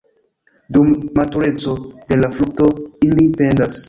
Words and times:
Dum 0.77 0.87
matureco 1.19 1.75
de 2.13 2.17
la 2.21 2.31
frukto 2.39 2.71
ili 3.09 3.27
pendas. 3.43 3.79